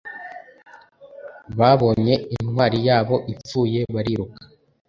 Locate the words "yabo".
2.87-3.15